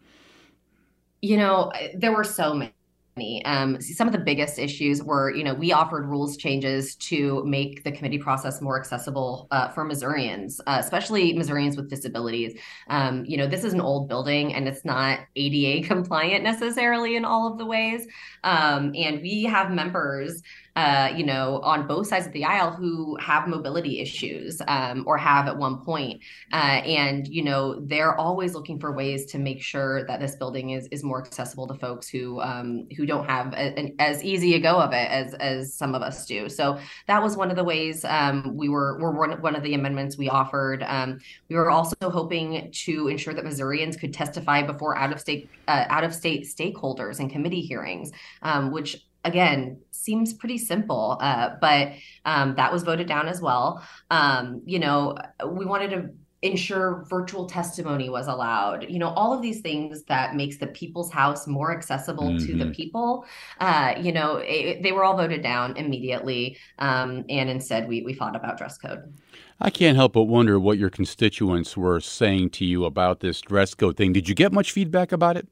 You 1.21 1.37
know, 1.37 1.71
there 1.95 2.15
were 2.15 2.25
so 2.25 2.55
many. 2.55 3.45
Um, 3.45 3.79
some 3.79 4.09
of 4.09 4.15
the 4.15 4.19
biggest 4.19 4.59
issues 4.59 5.03
were, 5.03 5.31
you 5.31 5.45
know, 5.45 5.53
we 5.53 5.71
offered 5.71 6.07
rules 6.07 6.39
changes 6.39 6.95
to 6.97 7.45
make 7.45 7.85
the 7.85 7.93
committee 7.93 8.17
process 8.17 8.63
more 8.63 8.81
accessible 8.81 9.49
uh, 9.51 9.69
for 9.69 9.85
Missourians, 9.85 10.63
uh, 10.67 10.79
especially 10.81 11.35
Missourians 11.35 11.77
with 11.77 11.91
disabilities. 11.91 12.59
Um, 12.89 13.27
you 13.27 13.37
know, 13.37 13.47
this 13.47 13.65
is 13.65 13.75
an 13.75 13.83
old 13.83 14.09
building 14.09 14.55
and 14.55 14.67
it's 14.67 14.83
not 14.87 15.21
ADA 15.37 15.87
compliant 15.87 16.43
necessarily 16.43 17.17
in 17.17 17.27
all 17.27 17.53
of 17.53 17.59
the 17.59 17.67
ways. 17.67 18.07
Um, 18.45 18.95
and 18.97 19.21
we 19.21 19.43
have 19.45 19.71
members 19.71 20.43
uh, 20.75 21.13
you 21.15 21.25
know, 21.25 21.61
on 21.63 21.87
both 21.87 22.07
sides 22.07 22.27
of 22.27 22.33
the 22.33 22.45
aisle 22.45 22.71
who 22.71 23.17
have 23.21 23.47
mobility 23.47 24.01
issues 24.01 24.63
um, 24.69 25.05
or 25.07 25.19
have 25.19 25.47
at 25.47 25.57
one 25.57 25.85
point. 25.85 26.23
Uh, 26.53 26.81
and, 26.87 27.29
you 27.29 27.45
know, 27.45 27.79
they're 27.81 28.17
always 28.17 28.55
looking 28.55 28.81
for 28.81 28.93
ways 28.93 29.27
to 29.27 29.39
make 29.39 29.63
sure 29.63 30.07
that 30.07 30.19
this 30.19 30.37
building 30.37 30.71
is 30.71 30.87
is 30.89 31.03
more 31.03 31.21
accessible 31.23 31.67
to 31.69 31.75
folks 31.75 32.09
who 32.09 32.41
um, 32.41 32.87
who 32.97 33.05
don't 33.05 33.29
have 33.29 33.53
a, 33.53 33.79
an, 33.79 33.95
as 33.99 34.25
easy 34.25 34.55
a 34.55 34.61
go 34.61 34.81
of 34.81 34.93
it 34.93 35.11
as 35.11 35.35
as 35.35 35.75
some 35.75 35.95
of 35.95 36.01
us 36.03 36.25
do. 36.27 36.49
So 36.49 36.79
that 37.07 37.23
was 37.23 37.37
one 37.37 37.51
of 37.51 37.57
the 37.57 37.65
ways 37.65 38.05
um, 38.05 38.57
we 38.57 38.69
were 38.69 38.99
were 38.99 39.13
one, 39.13 39.43
one 39.43 39.55
of 39.55 39.63
the 39.63 39.75
amendments 39.75 40.17
we 40.17 40.29
offered. 40.31 40.83
Um, 40.85 41.19
we 41.49 41.57
were 41.57 41.71
also 41.71 41.97
hoping 42.03 42.71
to 42.73 43.09
ensure 43.09 43.35
that 43.35 43.45
Missourians 43.45 43.97
could 43.97 44.15
testify 44.15 44.63
before 44.63 44.97
out 44.97 45.13
of 45.13 45.21
state 45.21 45.51
uh, 45.69 45.85
out 45.89 46.05
of 46.05 46.15
state 46.15 46.45
stakeholders 46.45 47.21
and 47.21 47.31
committee 47.31 47.61
hearings, 47.61 48.11
um, 48.43 48.71
which 48.71 48.97
again 49.25 49.79
seems 49.91 50.33
pretty 50.33 50.59
simple 50.59 51.19
uh, 51.21 51.51
but 51.61 51.93
um, 52.25 52.55
that 52.57 52.73
was 52.73 52.83
voted 52.83 53.07
down 53.07 53.29
as 53.29 53.41
well 53.41 53.83
um, 54.11 54.63
you 54.65 54.79
know 54.79 55.17
we 55.47 55.65
wanted 55.65 55.91
to 55.91 56.11
ensure 56.43 57.07
virtual 57.09 57.47
testimony 57.47 58.09
was 58.11 58.27
allowed 58.27 58.85
you 58.91 58.99
know 58.99 59.11
all 59.11 59.33
of 59.33 59.41
these 59.41 59.61
things 59.61 60.03
that 60.05 60.35
makes 60.35 60.57
the 60.57 60.67
people's 60.69 61.11
house 61.11 61.47
more 61.47 61.73
accessible 61.73 62.25
mm-hmm. 62.25 62.47
to 62.47 62.57
the 62.57 62.65
mm-hmm. 62.65 62.73
people 62.73 63.25
uh, 63.61 63.95
you 64.01 64.11
know 64.13 64.37
it, 64.39 64.83
they 64.83 64.91
were 64.91 65.05
all 65.05 65.17
voted 65.17 65.41
down 65.41 65.77
immediately 65.77 66.59
um, 66.81 67.25
and 67.29 67.49
instead 67.49 67.89
we, 67.89 68.03
we 68.03 68.13
fought 68.13 68.35
about 68.35 68.59
dress 68.59 68.77
code 68.77 69.15
i 69.61 69.71
can't 69.71 69.97
help 69.97 70.15
but 70.15 70.25
wonder 70.25 70.59
what 70.59 70.79
your 70.79 70.91
constituents 70.91 71.77
were 71.77 72.01
saying 72.01 72.51
to 72.51 72.65
you 72.65 72.85
about 72.85 73.21
this 73.21 73.41
dress 73.41 73.73
code 73.73 73.97
thing 73.97 74.13
did 74.13 74.29
you 74.29 74.35
get 74.35 74.53
much 74.53 74.73
feedback 74.73 75.13
about 75.13 75.37
it 75.37 75.47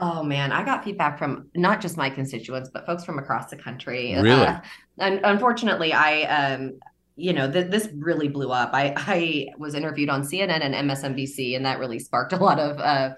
Oh 0.00 0.22
man, 0.22 0.52
I 0.52 0.64
got 0.64 0.84
feedback 0.84 1.18
from 1.18 1.48
not 1.54 1.80
just 1.80 1.96
my 1.96 2.08
constituents, 2.08 2.70
but 2.72 2.86
folks 2.86 3.04
from 3.04 3.18
across 3.18 3.50
the 3.50 3.56
country. 3.56 4.14
Really? 4.14 4.46
Uh, 4.46 4.60
and 4.98 5.20
unfortunately, 5.24 5.92
I 5.92 6.22
um, 6.22 6.78
you 7.18 7.32
know, 7.32 7.50
th- 7.50 7.70
this 7.70 7.88
really 7.96 8.28
blew 8.28 8.52
up. 8.52 8.70
I, 8.72 8.94
I 8.96 9.48
was 9.58 9.74
interviewed 9.74 10.08
on 10.08 10.22
CNN 10.22 10.60
and 10.62 10.72
MSNBC, 10.88 11.56
and 11.56 11.66
that 11.66 11.80
really 11.80 11.98
sparked 11.98 12.32
a 12.32 12.36
lot 12.36 12.60
of 12.60 12.78
uh, 12.78 13.14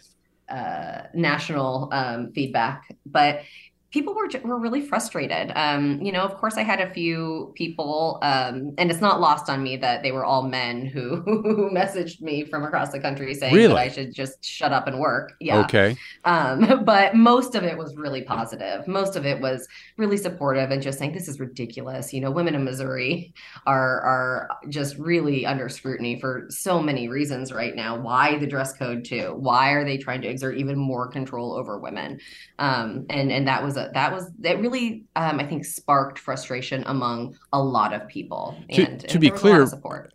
uh, 0.52 1.02
national 1.12 1.90
um, 1.92 2.32
feedback. 2.32 2.96
But 3.04 3.42
people 3.90 4.14
were 4.14 4.28
were 4.44 4.58
really 4.58 4.80
frustrated. 4.80 5.50
Um, 5.56 6.00
you 6.00 6.12
know, 6.12 6.22
of 6.22 6.36
course, 6.36 6.56
I 6.56 6.62
had 6.62 6.80
a 6.80 6.92
few 6.92 7.52
people, 7.56 8.18
um, 8.22 8.72
and 8.78 8.90
it's 8.90 9.00
not 9.00 9.20
lost 9.20 9.50
on 9.50 9.62
me 9.62 9.76
that 9.78 10.02
they 10.02 10.12
were 10.12 10.24
all 10.24 10.44
men 10.44 10.86
who, 10.86 11.16
who 11.24 11.70
messaged 11.70 12.20
me 12.20 12.44
from 12.44 12.64
across 12.64 12.92
the 12.92 13.00
country 13.00 13.34
saying 13.34 13.54
really? 13.54 13.68
that 13.68 13.76
I 13.76 13.88
should 13.88 14.14
just 14.14 14.44
shut 14.44 14.72
up 14.72 14.86
and 14.86 15.00
work. 15.00 15.32
Yeah. 15.40 15.58
Okay. 15.60 15.96
Um, 16.24 16.84
but 16.84 17.16
most 17.16 17.54
of 17.54 17.64
it 17.64 17.76
was 17.76 17.96
really 17.96 18.22
positive. 18.22 18.86
Most 18.86 19.16
of 19.16 19.26
it 19.26 19.40
was 19.40 19.66
really 19.96 20.16
supportive 20.16 20.70
and 20.70 20.80
just 20.80 20.98
saying 20.98 21.12
this 21.12 21.28
is 21.28 21.40
ridiculous. 21.40 22.12
You 22.12 22.20
know, 22.20 22.30
women 22.30 22.54
in 22.54 22.64
Missouri 22.64 23.34
are 23.66 24.00
are 24.00 24.48
just 24.68 24.98
really 24.98 25.46
under 25.46 25.68
scrutiny 25.68 26.20
for 26.20 26.46
so 26.48 26.80
many 26.80 27.08
reasons 27.08 27.52
right 27.52 27.74
now. 27.74 27.98
Why 27.98 28.38
the 28.38 28.46
dress 28.46 28.72
code 28.72 29.04
too? 29.04 29.34
Why 29.36 29.70
are 29.70 29.84
they 29.84 29.98
trying 29.98 30.22
to 30.22 30.28
exert 30.28 30.58
even 30.58 30.78
more 30.78 31.08
control 31.08 31.54
over 31.54 31.78
women? 31.80 32.20
Um, 32.60 33.06
and 33.10 33.32
and 33.32 33.48
that 33.48 33.64
was 33.64 33.76
a, 33.80 33.90
that 33.94 34.12
was 34.12 34.30
that 34.40 34.60
really 34.60 35.04
um, 35.16 35.40
I 35.40 35.46
think 35.46 35.64
sparked 35.64 36.18
frustration 36.18 36.84
among 36.86 37.36
a 37.52 37.62
lot 37.62 37.92
of 37.92 38.06
people. 38.08 38.56
To, 38.72 38.82
and, 38.82 39.00
to 39.00 39.12
and 39.12 39.20
be 39.20 39.30
clear, 39.30 39.66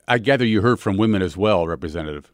I 0.08 0.18
gather 0.18 0.46
you 0.46 0.62
heard 0.62 0.80
from 0.80 0.98
women 0.98 1.22
as 1.22 1.36
well, 1.36 1.68
Representative. 1.68 2.32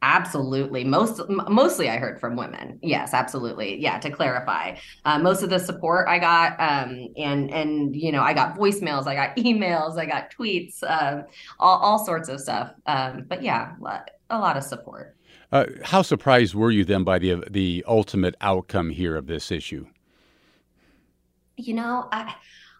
Absolutely. 0.00 0.84
Most 0.84 1.20
mostly 1.28 1.90
I 1.90 1.96
heard 1.96 2.20
from 2.20 2.36
women. 2.36 2.78
Yes, 2.82 3.12
absolutely. 3.14 3.80
Yeah, 3.80 3.98
to 3.98 4.10
clarify. 4.10 4.76
Uh, 5.04 5.18
most 5.18 5.42
of 5.42 5.50
the 5.50 5.58
support 5.58 6.06
I 6.08 6.20
got 6.20 6.52
um, 6.60 7.08
and 7.16 7.50
and 7.50 7.96
you 7.96 8.12
know, 8.12 8.22
I 8.22 8.32
got 8.32 8.56
voicemails, 8.56 9.08
I 9.08 9.14
got 9.16 9.36
emails, 9.36 9.98
I 9.98 10.06
got 10.06 10.30
tweets, 10.30 10.84
um, 10.84 11.24
all, 11.58 11.78
all 11.78 12.04
sorts 12.04 12.28
of 12.28 12.40
stuff. 12.40 12.72
Um, 12.86 13.24
but 13.26 13.42
yeah, 13.42 13.74
a 14.30 14.38
lot 14.38 14.56
of 14.56 14.62
support. 14.62 15.16
Uh, 15.50 15.64
how 15.82 16.02
surprised 16.02 16.54
were 16.54 16.70
you 16.70 16.84
then 16.84 17.02
by 17.02 17.18
the 17.18 17.42
the 17.50 17.84
ultimate 17.88 18.36
outcome 18.40 18.90
here 18.90 19.16
of 19.16 19.26
this 19.26 19.50
issue? 19.50 19.86
You 21.58 21.74
know, 21.74 22.08
I, 22.12 22.34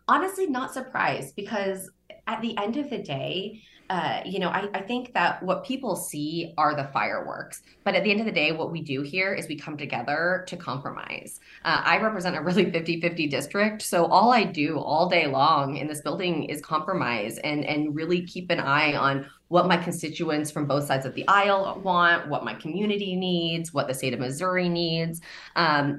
honestly, 0.06 0.46
not 0.46 0.72
surprised 0.72 1.34
because 1.36 1.90
at 2.26 2.40
the 2.40 2.56
end 2.58 2.76
of 2.76 2.90
the 2.90 2.98
day, 2.98 3.62
uh, 3.90 4.20
you 4.26 4.38
know, 4.38 4.48
I, 4.48 4.68
I, 4.74 4.82
think 4.82 5.14
that 5.14 5.42
what 5.42 5.64
people 5.64 5.96
see 5.96 6.52
are 6.58 6.74
the 6.74 6.84
fireworks. 6.92 7.62
But 7.84 7.94
at 7.94 8.04
the 8.04 8.10
end 8.10 8.20
of 8.20 8.26
the 8.26 8.32
day, 8.32 8.52
what 8.52 8.70
we 8.70 8.82
do 8.82 9.00
here 9.00 9.32
is 9.32 9.48
we 9.48 9.56
come 9.56 9.78
together 9.78 10.44
to 10.46 10.58
compromise. 10.58 11.40
Uh, 11.64 11.80
I 11.82 11.96
represent 11.96 12.36
a 12.36 12.42
really 12.42 12.70
50 12.70 13.00
50 13.00 13.26
district. 13.28 13.80
So 13.80 14.04
all 14.04 14.30
I 14.30 14.44
do 14.44 14.78
all 14.78 15.08
day 15.08 15.26
long 15.26 15.78
in 15.78 15.86
this 15.86 16.02
building 16.02 16.44
is 16.44 16.60
compromise 16.60 17.38
and, 17.38 17.64
and 17.64 17.94
really 17.94 18.26
keep 18.26 18.50
an 18.50 18.60
eye 18.60 18.94
on 18.94 19.24
what 19.48 19.66
my 19.66 19.78
constituents 19.78 20.50
from 20.50 20.66
both 20.66 20.86
sides 20.86 21.06
of 21.06 21.14
the 21.14 21.26
aisle 21.26 21.80
want, 21.82 22.28
what 22.28 22.44
my 22.44 22.52
community 22.52 23.16
needs, 23.16 23.72
what 23.72 23.88
the 23.88 23.94
state 23.94 24.12
of 24.12 24.20
Missouri 24.20 24.68
needs. 24.68 25.22
Um, 25.56 25.96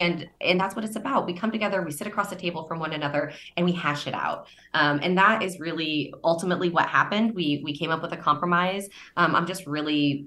and, 0.00 0.28
and 0.40 0.58
that's 0.58 0.74
what 0.74 0.84
it's 0.84 0.96
about. 0.96 1.26
We 1.26 1.34
come 1.34 1.52
together 1.52 1.82
we 1.82 1.92
sit 1.92 2.06
across 2.06 2.30
the 2.30 2.36
table 2.36 2.66
from 2.66 2.78
one 2.78 2.92
another 2.92 3.32
and 3.56 3.64
we 3.66 3.72
hash 3.72 4.06
it 4.06 4.14
out. 4.14 4.48
Um, 4.74 5.00
and 5.02 5.16
that 5.18 5.42
is 5.42 5.60
really 5.60 6.12
ultimately 6.24 6.70
what 6.70 6.88
happened. 6.88 7.34
We 7.34 7.60
we 7.64 7.76
came 7.76 7.90
up 7.90 8.02
with 8.02 8.12
a 8.12 8.16
compromise. 8.16 8.88
Um, 9.16 9.34
i'm 9.34 9.46
just 9.46 9.66
really 9.66 10.26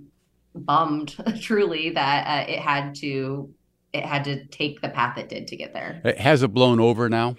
bummed 0.55 1.15
truly 1.41 1.89
that 1.91 2.27
uh, 2.27 2.51
it 2.51 2.59
had 2.59 2.95
to 2.95 3.53
it 3.91 4.03
had 4.03 4.23
to 4.23 4.45
take 4.45 4.81
the 4.81 4.89
path 4.89 5.17
it 5.17 5.29
did 5.29 5.47
to 5.47 5.55
get 5.55 5.73
there. 5.73 6.01
Has 6.17 6.41
it 6.41 6.53
blown 6.53 6.79
over 6.79 7.09
now? 7.09 7.35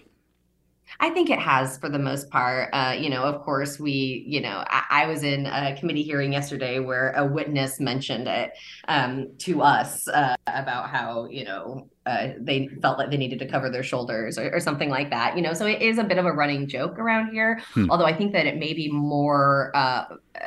I 1.00 1.10
think 1.10 1.30
it 1.30 1.40
has 1.40 1.78
for 1.78 1.88
the 1.88 1.98
most 1.98 2.30
part. 2.30 2.70
Uh, 2.72 2.94
you 2.96 3.10
know, 3.10 3.24
of 3.24 3.42
course, 3.42 3.80
we, 3.80 4.24
you 4.28 4.40
know, 4.40 4.62
I, 4.68 4.84
I, 4.90 5.06
was 5.06 5.24
in 5.24 5.46
a 5.46 5.76
committee 5.76 6.04
hearing 6.04 6.32
yesterday 6.32 6.78
where 6.78 7.12
a 7.12 7.26
witness 7.26 7.80
mentioned 7.80 8.28
it 8.28 8.52
um, 8.86 9.32
to 9.38 9.62
us 9.62 10.06
uh, 10.06 10.36
about 10.46 10.90
how, 10.90 11.26
you 11.26 11.44
know, 11.44 11.88
uh, 12.06 12.28
they 12.38 12.68
felt 12.82 12.98
like 12.98 13.10
they 13.10 13.16
needed 13.16 13.38
to 13.38 13.46
cover 13.46 13.70
their 13.70 13.82
shoulders 13.82 14.38
or, 14.38 14.54
or, 14.54 14.60
something 14.60 14.90
like 14.90 15.08
that. 15.08 15.36
You 15.36 15.42
know, 15.42 15.54
so 15.54 15.66
it 15.66 15.80
is 15.80 15.96
a 15.96 16.04
bit 16.04 16.18
of 16.18 16.26
a 16.26 16.32
running 16.32 16.68
joke 16.68 16.98
around 16.98 17.30
here. 17.30 17.62
Hmm. 17.72 17.90
Although 17.90 18.04
I 18.04 18.14
think 18.14 18.32
that 18.32 18.46
it 18.46 18.58
may 18.58 18.74
be 18.74 18.90
more, 18.90 19.70
uh, 19.74 20.04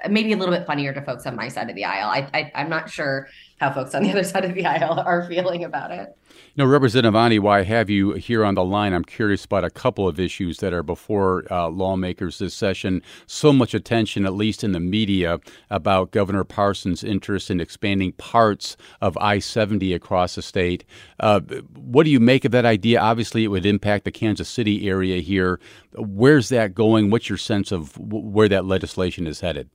maybe 0.08 0.34
a 0.34 0.38
little 0.38 0.54
bit 0.54 0.68
funnier 0.68 0.94
to 0.94 1.02
folks 1.02 1.26
on 1.26 1.36
my 1.36 1.48
side 1.48 1.70
of 1.70 1.76
the 1.76 1.86
aisle. 1.86 2.10
I, 2.10 2.30
I, 2.34 2.52
I'm 2.54 2.70
not 2.70 2.92
sure 2.92 3.28
how 3.60 3.74
folks 3.74 3.96
on 3.96 4.04
the 4.04 4.12
other 4.12 4.24
side 4.24 4.46
of 4.46 4.54
the 4.54 4.66
aisle 4.66 5.00
are 5.06 5.28
feeling 5.28 5.64
about 5.64 5.92
it. 5.92 6.16
Now, 6.56 6.66
Representative 6.66 7.16
Aune, 7.16 7.42
why 7.42 7.64
have 7.64 7.90
you 7.90 8.14
here 8.14 8.44
on 8.44 8.56
the 8.56 8.64
line, 8.64 8.94
I'm 8.94 9.04
curious 9.04 9.46
about 9.46 9.64
a 9.64 9.70
couple 9.70 10.08
of 10.08 10.20
issues 10.20 10.58
that 10.58 10.74
are 10.74 10.84
before 10.84 11.44
uh, 11.52 11.70
lawmakers 11.70 12.40
this 12.40 12.54
session. 12.54 13.02
So 13.28 13.54
much 13.54 13.74
attention, 13.74 14.26
at 14.26 14.34
least 14.34 14.64
in 14.64 14.72
the 14.72 14.80
media, 14.80 15.40
about 15.70 16.12
Governor 16.12 16.44
Parson's 16.44 17.04
interest 17.04 17.52
in 17.52 17.60
expanding 17.60 18.14
parts 18.14 18.76
of 19.02 19.16
I 19.18 19.40
70 19.40 19.94
across 19.94 20.36
the 20.36 20.42
state. 20.42 20.84
Uh, 21.20 21.42
what 21.76 22.04
do 22.04 22.10
you 22.10 22.20
make 22.20 22.46
of 22.46 22.52
that 22.52 22.66
idea? 22.66 23.00
Obviously, 23.00 23.44
it 23.44 23.48
would 23.48 23.66
impact 23.66 24.06
the 24.06 24.12
Kansas 24.12 24.50
City 24.50 24.88
area 24.88 25.22
here. 25.22 25.60
Where's 25.94 26.50
that 26.50 26.74
going? 26.74 27.10
What's 27.10 27.30
your 27.30 27.38
sense 27.38 27.72
of 27.72 27.98
where 27.98 28.50
that 28.50 28.66
legislation 28.66 29.28
is 29.28 29.42
headed? 29.42 29.70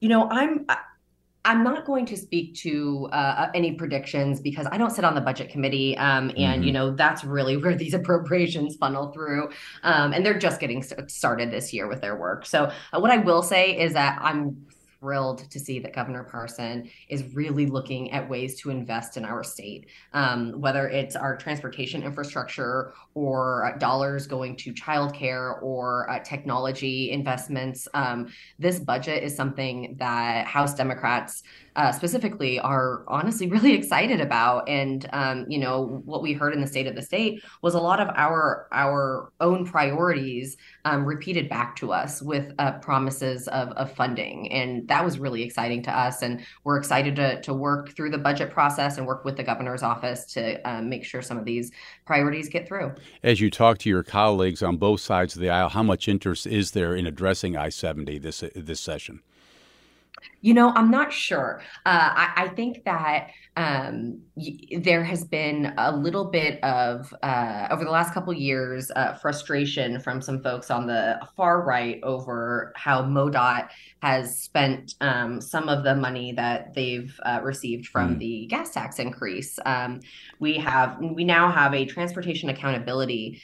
You 0.00 0.08
know, 0.08 0.28
I'm 0.30 0.66
I'm 1.48 1.64
not 1.64 1.86
going 1.86 2.04
to 2.06 2.16
speak 2.16 2.54
to 2.56 3.08
uh, 3.10 3.14
uh, 3.14 3.50
any 3.54 3.72
predictions 3.72 4.38
because 4.38 4.66
I 4.70 4.76
don't 4.76 4.90
sit 4.90 5.02
on 5.04 5.14
the 5.14 5.20
budget 5.22 5.48
committee, 5.48 5.96
um, 5.96 6.30
and 6.30 6.36
mm-hmm. 6.36 6.62
you 6.64 6.72
know 6.72 6.94
that's 6.94 7.24
really 7.24 7.56
where 7.56 7.74
these 7.74 7.94
appropriations 8.00 8.76
funnel 8.76 9.12
through, 9.12 9.50
um, 9.82 10.12
and 10.12 10.26
they're 10.26 10.38
just 10.38 10.60
getting 10.60 10.82
started 10.82 11.50
this 11.50 11.72
year 11.72 11.88
with 11.88 12.02
their 12.02 12.16
work. 12.16 12.44
So 12.44 12.70
uh, 12.92 13.00
what 13.00 13.10
I 13.10 13.16
will 13.16 13.42
say 13.42 13.78
is 13.78 13.94
that 13.94 14.18
I'm 14.20 14.66
thrilled 15.00 15.50
to 15.50 15.58
see 15.58 15.78
that 15.80 15.94
Governor 15.94 16.24
Parson 16.24 16.90
is 17.08 17.34
really 17.34 17.66
looking 17.66 18.10
at 18.10 18.28
ways 18.28 18.60
to 18.60 18.70
invest 18.70 19.16
in 19.16 19.24
our 19.24 19.44
state, 19.44 19.86
um, 20.12 20.60
whether 20.60 20.88
it's 20.88 21.16
our 21.16 21.36
transportation 21.36 22.02
infrastructure 22.02 22.92
or 23.14 23.76
dollars 23.78 24.26
going 24.26 24.56
to 24.56 24.72
childcare 24.72 25.62
or 25.62 26.10
uh, 26.10 26.18
technology 26.20 27.10
investments. 27.10 27.88
Um, 27.94 28.28
this 28.58 28.78
budget 28.78 29.22
is 29.22 29.34
something 29.34 29.96
that 29.98 30.46
House 30.46 30.74
Democrats 30.74 31.42
uh, 31.78 31.92
specifically 31.92 32.58
are 32.58 33.04
honestly 33.06 33.46
really 33.56 33.72
excited 33.72 34.20
about. 34.20 34.68
And 34.68 35.08
um, 35.12 35.46
you 35.48 35.58
know 35.58 36.02
what 36.04 36.20
we 36.20 36.32
heard 36.32 36.52
in 36.52 36.60
the 36.60 36.66
state 36.66 36.86
of 36.86 36.94
the 36.94 37.02
state 37.02 37.42
was 37.62 37.74
a 37.74 37.80
lot 37.80 38.00
of 38.00 38.08
our 38.16 38.66
our 38.72 39.32
own 39.40 39.64
priorities 39.64 40.56
um, 40.84 41.04
repeated 41.04 41.48
back 41.48 41.76
to 41.76 41.92
us 41.92 42.20
with 42.20 42.52
uh, 42.58 42.72
promises 42.80 43.46
of, 43.48 43.68
of 43.70 43.92
funding, 43.92 44.50
and 44.52 44.86
that 44.88 45.04
was 45.04 45.18
really 45.18 45.42
exciting 45.42 45.82
to 45.84 45.96
us. 45.96 46.22
And 46.22 46.44
we're 46.64 46.76
excited 46.76 47.14
to 47.16 47.40
to 47.42 47.54
work 47.54 47.90
through 47.90 48.10
the 48.10 48.18
budget 48.18 48.50
process 48.50 48.98
and 48.98 49.06
work 49.06 49.24
with 49.24 49.36
the 49.36 49.44
governor's 49.44 49.84
office 49.84 50.24
to 50.32 50.60
um, 50.68 50.88
make 50.88 51.04
sure 51.04 51.22
some 51.22 51.38
of 51.38 51.44
these 51.44 51.70
priorities 52.04 52.48
get 52.48 52.66
through. 52.66 52.92
As 53.22 53.40
you 53.40 53.50
talk 53.50 53.78
to 53.78 53.88
your 53.88 54.02
colleagues 54.02 54.62
on 54.64 54.78
both 54.78 55.00
sides 55.00 55.36
of 55.36 55.40
the 55.40 55.50
aisle, 55.50 55.68
how 55.68 55.84
much 55.84 56.08
interest 56.08 56.44
is 56.44 56.72
there 56.72 56.96
in 56.96 57.06
addressing 57.06 57.56
I 57.56 57.68
seventy 57.68 58.18
this 58.18 58.42
this 58.56 58.80
session? 58.80 59.22
You 60.40 60.54
know, 60.54 60.72
I'm 60.74 60.90
not 60.90 61.12
sure. 61.12 61.60
Uh, 61.84 62.10
I, 62.14 62.32
I, 62.36 62.48
think 62.48 62.84
that 62.84 63.30
um, 63.56 64.20
y- 64.36 64.78
there 64.78 65.02
has 65.02 65.24
been 65.24 65.74
a 65.76 65.96
little 65.96 66.26
bit 66.26 66.62
of 66.62 67.12
uh, 67.22 67.68
over 67.70 67.84
the 67.84 67.90
last 67.90 68.14
couple 68.14 68.32
years 68.32 68.90
uh, 68.94 69.14
frustration 69.14 69.98
from 70.00 70.22
some 70.22 70.42
folks 70.42 70.70
on 70.70 70.86
the 70.86 71.18
far 71.36 71.62
right 71.62 72.00
over 72.02 72.72
how 72.76 73.02
MoDOT 73.02 73.68
has 74.00 74.38
spent 74.38 74.94
um, 75.00 75.40
some 75.40 75.68
of 75.68 75.82
the 75.82 75.94
money 75.94 76.32
that 76.32 76.72
they've 76.74 77.18
uh, 77.24 77.40
received 77.42 77.86
from 77.86 78.14
mm. 78.14 78.18
the 78.18 78.46
gas 78.46 78.70
tax 78.70 78.98
increase. 78.98 79.58
Um, 79.66 80.00
we 80.38 80.56
have 80.58 80.98
we 81.00 81.24
now 81.24 81.50
have 81.50 81.74
a 81.74 81.84
transportation 81.84 82.48
accountability 82.48 83.42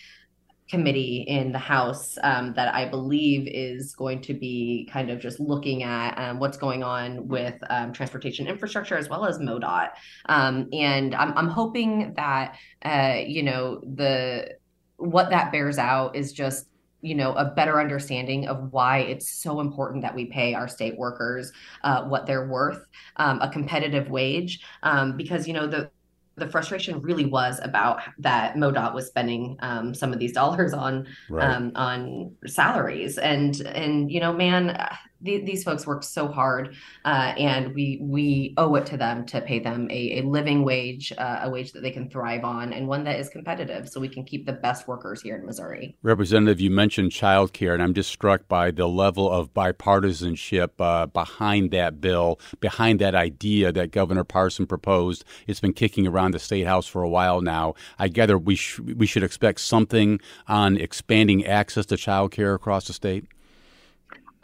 committee 0.68 1.24
in 1.28 1.52
the 1.52 1.58
House 1.58 2.16
um, 2.22 2.54
that 2.54 2.74
I 2.74 2.88
believe 2.88 3.46
is 3.46 3.94
going 3.94 4.22
to 4.22 4.34
be 4.34 4.88
kind 4.90 5.10
of 5.10 5.20
just 5.20 5.38
looking 5.38 5.82
at 5.82 6.18
um, 6.18 6.38
what's 6.38 6.56
going 6.56 6.82
on 6.82 7.28
with 7.28 7.54
um, 7.68 7.92
transportation 7.92 8.46
infrastructure 8.46 8.96
as 8.96 9.08
well 9.08 9.26
as 9.26 9.38
MoDOT. 9.38 9.90
Um, 10.26 10.68
and 10.72 11.14
I'm, 11.14 11.36
I'm 11.36 11.48
hoping 11.48 12.14
that, 12.14 12.56
uh, 12.84 13.18
you 13.26 13.42
know, 13.42 13.80
the 13.94 14.56
what 14.96 15.30
that 15.30 15.52
bears 15.52 15.78
out 15.78 16.16
is 16.16 16.32
just 16.32 16.68
you 17.00 17.14
know 17.14 17.34
a 17.34 17.44
better 17.44 17.80
understanding 17.80 18.48
of 18.48 18.72
why 18.72 18.98
it's 19.00 19.28
so 19.28 19.60
important 19.60 20.02
that 20.02 20.14
we 20.14 20.24
pay 20.24 20.54
our 20.54 20.66
state 20.66 20.96
workers 20.96 21.52
uh, 21.82 22.04
what 22.04 22.26
they're 22.26 22.48
worth 22.48 22.86
um, 23.16 23.40
a 23.42 23.50
competitive 23.50 24.08
wage 24.08 24.60
um, 24.82 25.16
because 25.16 25.46
you 25.46 25.52
know 25.52 25.66
the 25.66 25.90
the 26.36 26.48
frustration 26.48 27.00
really 27.00 27.26
was 27.26 27.60
about 27.62 28.00
that 28.18 28.54
MoDOT 28.56 28.94
was 28.94 29.06
spending 29.06 29.56
um, 29.60 29.94
some 29.94 30.12
of 30.12 30.18
these 30.18 30.32
dollars 30.32 30.72
on 30.72 31.06
right. 31.30 31.48
um, 31.48 31.72
on 31.74 32.34
salaries 32.46 33.18
and 33.18 33.60
and 33.60 34.10
you 34.10 34.20
know 34.20 34.32
man 34.32 34.76
these 35.24 35.64
folks 35.64 35.86
work 35.86 36.02
so 36.02 36.28
hard, 36.28 36.76
uh, 37.04 37.34
and 37.38 37.74
we 37.74 37.98
we 38.00 38.54
owe 38.56 38.74
it 38.74 38.86
to 38.86 38.96
them 38.96 39.24
to 39.26 39.40
pay 39.40 39.58
them 39.58 39.88
a, 39.90 40.18
a 40.18 40.22
living 40.22 40.64
wage, 40.64 41.12
uh, 41.16 41.40
a 41.42 41.50
wage 41.50 41.72
that 41.72 41.82
they 41.82 41.90
can 41.90 42.10
thrive 42.10 42.44
on, 42.44 42.72
and 42.72 42.86
one 42.86 43.04
that 43.04 43.18
is 43.18 43.28
competitive, 43.28 43.88
so 43.88 44.00
we 44.00 44.08
can 44.08 44.24
keep 44.24 44.46
the 44.46 44.52
best 44.52 44.86
workers 44.86 45.22
here 45.22 45.36
in 45.36 45.46
Missouri. 45.46 45.96
Representative, 46.02 46.60
you 46.60 46.70
mentioned 46.70 47.10
childcare, 47.10 47.74
and 47.74 47.82
I'm 47.82 47.94
just 47.94 48.10
struck 48.10 48.46
by 48.48 48.70
the 48.70 48.86
level 48.86 49.30
of 49.30 49.52
bipartisanship 49.54 50.70
uh, 50.78 51.06
behind 51.06 51.70
that 51.70 52.00
bill, 52.00 52.38
behind 52.60 53.00
that 53.00 53.14
idea 53.14 53.72
that 53.72 53.90
Governor 53.90 54.24
Parson 54.24 54.66
proposed. 54.66 55.24
It's 55.46 55.60
been 55.60 55.72
kicking 55.72 56.06
around 56.06 56.34
the 56.34 56.38
state 56.38 56.66
house 56.66 56.86
for 56.86 57.02
a 57.02 57.08
while 57.08 57.40
now. 57.40 57.74
I 57.98 58.08
gather 58.08 58.36
we 58.36 58.56
sh- 58.56 58.80
we 58.80 59.06
should 59.06 59.22
expect 59.22 59.60
something 59.60 60.20
on 60.46 60.76
expanding 60.76 61.46
access 61.46 61.86
to 61.86 61.96
childcare 61.96 62.54
across 62.54 62.86
the 62.86 62.92
state. 62.92 63.24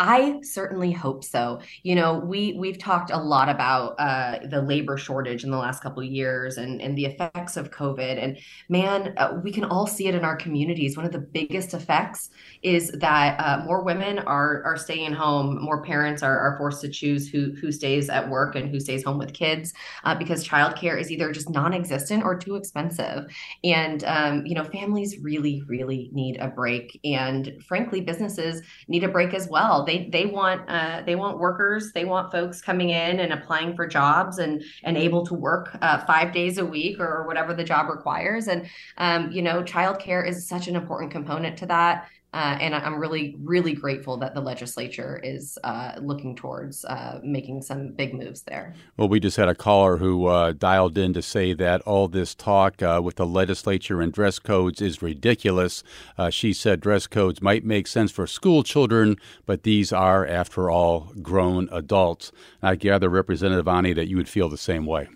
I 0.00 0.40
certainly 0.42 0.92
hope 0.92 1.22
so. 1.22 1.60
You 1.82 1.94
know, 1.94 2.20
we 2.20 2.56
we've 2.58 2.78
talked 2.78 3.10
a 3.10 3.18
lot 3.18 3.50
about 3.50 3.96
uh, 3.98 4.38
the 4.48 4.62
labor 4.62 4.96
shortage 4.96 5.44
in 5.44 5.50
the 5.50 5.58
last 5.58 5.82
couple 5.82 6.02
years 6.02 6.56
and 6.56 6.80
and 6.80 6.96
the 6.96 7.04
effects 7.04 7.58
of 7.58 7.70
COVID. 7.70 8.18
And 8.18 8.38
man, 8.70 9.12
uh, 9.18 9.38
we 9.44 9.52
can 9.52 9.64
all 9.64 9.86
see 9.86 10.06
it 10.06 10.14
in 10.14 10.24
our 10.24 10.36
communities. 10.36 10.96
One 10.96 11.04
of 11.04 11.12
the 11.12 11.18
biggest 11.18 11.74
effects 11.74 12.30
is 12.62 12.90
that 12.92 13.38
uh, 13.38 13.62
more 13.66 13.84
women 13.84 14.20
are 14.20 14.62
are 14.64 14.78
staying 14.78 15.12
home. 15.12 15.62
More 15.62 15.82
parents 15.82 16.22
are, 16.22 16.38
are 16.38 16.56
forced 16.56 16.80
to 16.80 16.88
choose 16.88 17.28
who 17.28 17.52
who 17.60 17.70
stays 17.70 18.08
at 18.08 18.26
work 18.26 18.54
and 18.56 18.70
who 18.70 18.80
stays 18.80 19.04
home 19.04 19.18
with 19.18 19.34
kids 19.34 19.74
uh, 20.04 20.14
because 20.14 20.48
childcare 20.48 20.98
is 20.98 21.10
either 21.10 21.30
just 21.30 21.50
non-existent 21.50 22.24
or 22.24 22.38
too 22.38 22.54
expensive. 22.54 23.26
And 23.64 24.02
um, 24.04 24.46
you 24.46 24.54
know, 24.54 24.64
families 24.64 25.18
really 25.20 25.62
really 25.66 26.08
need 26.10 26.38
a 26.38 26.48
break, 26.48 26.98
and 27.04 27.62
frankly, 27.68 28.00
businesses 28.00 28.62
need 28.88 29.04
a 29.04 29.08
break 29.08 29.34
as 29.34 29.46
well 29.46 29.84
they 29.90 30.08
they 30.10 30.26
want 30.26 30.62
uh, 30.68 31.02
they 31.04 31.16
want 31.16 31.38
workers 31.38 31.92
they 31.92 32.04
want 32.04 32.30
folks 32.30 32.62
coming 32.62 32.90
in 32.90 33.18
and 33.18 33.32
applying 33.32 33.74
for 33.74 33.86
jobs 33.86 34.38
and 34.38 34.62
and 34.84 34.96
able 34.96 35.26
to 35.26 35.34
work 35.34 35.76
uh, 35.82 35.98
five 36.04 36.32
days 36.32 36.58
a 36.58 36.64
week 36.64 37.00
or 37.00 37.26
whatever 37.26 37.52
the 37.54 37.64
job 37.64 37.90
requires. 37.90 38.46
And 38.46 38.68
um, 38.98 39.32
you 39.32 39.42
know 39.42 39.62
childcare 39.62 40.26
is 40.26 40.46
such 40.46 40.68
an 40.68 40.76
important 40.76 41.10
component 41.10 41.58
to 41.58 41.66
that 41.66 42.08
uh, 42.32 42.56
and 42.60 42.74
I'm 42.74 42.96
really, 42.96 43.36
really 43.40 43.72
grateful 43.72 44.16
that 44.18 44.34
the 44.34 44.40
legislature 44.40 45.20
is 45.22 45.58
uh, 45.64 45.94
looking 46.00 46.36
towards 46.36 46.84
uh, 46.84 47.20
making 47.24 47.62
some 47.62 47.92
big 47.92 48.14
moves 48.14 48.42
there. 48.42 48.74
Well, 48.96 49.08
we 49.08 49.18
just 49.18 49.36
had 49.36 49.48
a 49.48 49.54
caller 49.54 49.96
who 49.96 50.26
uh, 50.26 50.52
dialed 50.52 50.96
in 50.96 51.12
to 51.14 51.22
say 51.22 51.54
that 51.54 51.80
all 51.82 52.06
this 52.06 52.34
talk 52.34 52.82
uh, 52.82 53.00
with 53.02 53.16
the 53.16 53.26
legislature 53.26 54.00
and 54.00 54.12
dress 54.12 54.38
codes 54.38 54.80
is 54.80 55.02
ridiculous. 55.02 55.82
Uh, 56.16 56.30
she 56.30 56.52
said 56.52 56.80
dress 56.80 57.06
codes 57.06 57.42
might 57.42 57.64
make 57.64 57.86
sense 57.86 58.12
for 58.12 58.26
school 58.26 58.62
children, 58.62 59.16
but 59.44 59.64
these 59.64 59.92
are, 59.92 60.24
after 60.24 60.70
all, 60.70 61.12
grown 61.22 61.68
adults. 61.72 62.30
I 62.62 62.76
gather, 62.76 63.08
Representative 63.08 63.66
Aune, 63.66 63.94
that 63.94 64.06
you 64.06 64.16
would 64.16 64.28
feel 64.28 64.48
the 64.48 64.56
same 64.56 64.86
way 64.86 65.08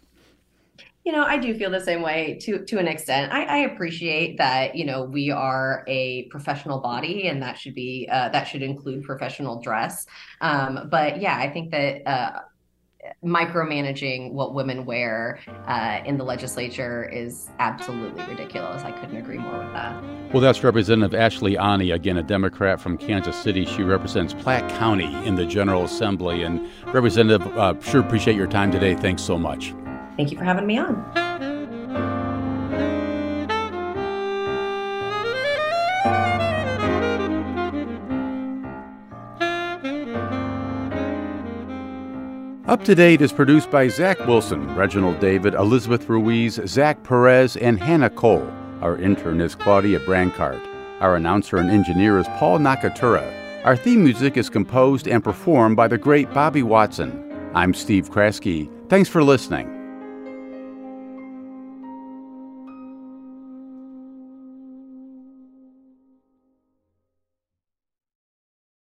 you 1.04 1.12
know 1.12 1.22
i 1.24 1.36
do 1.36 1.56
feel 1.56 1.70
the 1.70 1.80
same 1.80 2.02
way 2.02 2.38
to 2.40 2.64
to 2.64 2.78
an 2.78 2.88
extent 2.88 3.32
i, 3.32 3.44
I 3.44 3.56
appreciate 3.58 4.38
that 4.38 4.74
you 4.74 4.84
know 4.84 5.04
we 5.04 5.30
are 5.30 5.84
a 5.86 6.24
professional 6.24 6.80
body 6.80 7.28
and 7.28 7.42
that 7.42 7.58
should 7.58 7.74
be 7.74 8.08
uh, 8.10 8.30
that 8.30 8.44
should 8.44 8.62
include 8.62 9.04
professional 9.04 9.60
dress 9.60 10.06
um, 10.40 10.88
but 10.90 11.20
yeah 11.20 11.38
i 11.38 11.48
think 11.48 11.70
that 11.70 12.06
uh, 12.06 12.40
micromanaging 13.24 14.32
what 14.32 14.54
women 14.54 14.84
wear 14.84 15.38
uh, 15.66 16.00
in 16.04 16.16
the 16.16 16.24
legislature 16.24 17.08
is 17.10 17.50
absolutely 17.58 18.24
ridiculous. 18.24 18.82
I 18.82 18.92
couldn't 18.92 19.16
agree 19.16 19.38
more 19.38 19.58
with 19.58 19.72
that. 19.72 20.02
Well, 20.32 20.40
that's 20.40 20.62
Representative 20.64 21.14
Ashley 21.14 21.56
Aune, 21.56 21.92
again, 21.92 22.16
a 22.16 22.22
Democrat 22.22 22.80
from 22.80 22.96
Kansas 22.96 23.36
City. 23.36 23.66
She 23.66 23.82
represents 23.82 24.32
Platte 24.34 24.68
County 24.78 25.14
in 25.26 25.34
the 25.34 25.46
General 25.46 25.84
Assembly. 25.84 26.42
And, 26.42 26.66
Representative, 26.86 27.46
uh, 27.58 27.78
sure 27.80 28.00
appreciate 28.00 28.36
your 28.36 28.46
time 28.46 28.72
today. 28.72 28.94
Thanks 28.94 29.22
so 29.22 29.38
much. 29.38 29.74
Thank 30.16 30.30
you 30.30 30.38
for 30.38 30.44
having 30.44 30.66
me 30.66 30.78
on. 30.78 30.94
Up 42.66 42.82
to 42.84 42.94
Date 42.94 43.20
is 43.20 43.32
produced 43.32 43.70
by 43.70 43.88
Zach 43.88 44.18
Wilson, 44.26 44.74
Reginald 44.74 45.20
David, 45.20 45.54
Elizabeth 45.54 46.08
Ruiz, 46.08 46.58
Zach 46.66 47.02
Perez, 47.04 47.56
and 47.56 47.78
Hannah 47.78 48.10
Cole. 48.10 48.50
Our 48.80 48.96
intern 48.96 49.40
is 49.40 49.54
Claudia 49.54 50.00
Brancart. 50.00 50.66
Our 51.00 51.14
announcer 51.14 51.58
and 51.58 51.70
engineer 51.70 52.18
is 52.18 52.26
Paul 52.38 52.58
Nakatura. 52.58 53.64
Our 53.64 53.76
theme 53.76 54.02
music 54.02 54.36
is 54.36 54.48
composed 54.48 55.06
and 55.06 55.22
performed 55.22 55.76
by 55.76 55.88
the 55.88 55.98
great 55.98 56.32
Bobby 56.32 56.62
Watson. 56.62 57.50
I'm 57.54 57.74
Steve 57.74 58.10
Kraske. 58.10 58.70
Thanks 58.88 59.08
for 59.08 59.22
listening. 59.22 59.73